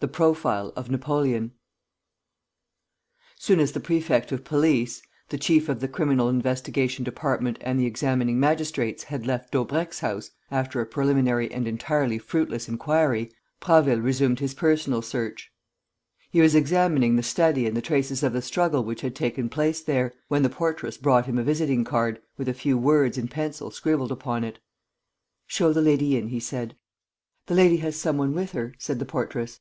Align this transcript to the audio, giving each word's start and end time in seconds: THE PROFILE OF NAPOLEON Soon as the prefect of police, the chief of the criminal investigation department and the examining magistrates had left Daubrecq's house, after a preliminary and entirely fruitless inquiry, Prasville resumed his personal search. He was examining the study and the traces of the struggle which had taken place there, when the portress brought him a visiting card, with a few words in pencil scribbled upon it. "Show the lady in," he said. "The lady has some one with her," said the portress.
THE 0.00 0.08
PROFILE 0.08 0.74
OF 0.76 0.90
NAPOLEON 0.90 1.52
Soon 3.38 3.58
as 3.58 3.72
the 3.72 3.80
prefect 3.80 4.32
of 4.32 4.44
police, 4.44 5.00
the 5.30 5.38
chief 5.38 5.70
of 5.70 5.80
the 5.80 5.88
criminal 5.88 6.28
investigation 6.28 7.04
department 7.04 7.56
and 7.62 7.80
the 7.80 7.86
examining 7.86 8.38
magistrates 8.38 9.04
had 9.04 9.26
left 9.26 9.50
Daubrecq's 9.52 10.00
house, 10.00 10.30
after 10.50 10.82
a 10.82 10.86
preliminary 10.86 11.50
and 11.50 11.66
entirely 11.66 12.18
fruitless 12.18 12.68
inquiry, 12.68 13.32
Prasville 13.60 14.02
resumed 14.02 14.40
his 14.40 14.52
personal 14.52 15.00
search. 15.00 15.50
He 16.30 16.42
was 16.42 16.54
examining 16.54 17.16
the 17.16 17.22
study 17.22 17.66
and 17.66 17.74
the 17.74 17.80
traces 17.80 18.22
of 18.22 18.34
the 18.34 18.42
struggle 18.42 18.84
which 18.84 19.00
had 19.00 19.14
taken 19.16 19.48
place 19.48 19.80
there, 19.80 20.12
when 20.28 20.42
the 20.42 20.50
portress 20.50 20.98
brought 20.98 21.24
him 21.24 21.38
a 21.38 21.42
visiting 21.42 21.82
card, 21.82 22.20
with 22.36 22.46
a 22.50 22.52
few 22.52 22.76
words 22.76 23.16
in 23.16 23.26
pencil 23.26 23.70
scribbled 23.70 24.12
upon 24.12 24.44
it. 24.44 24.58
"Show 25.46 25.72
the 25.72 25.80
lady 25.80 26.14
in," 26.18 26.28
he 26.28 26.40
said. 26.40 26.76
"The 27.46 27.54
lady 27.54 27.78
has 27.78 27.96
some 27.96 28.18
one 28.18 28.34
with 28.34 28.52
her," 28.52 28.74
said 28.76 28.98
the 28.98 29.06
portress. 29.06 29.60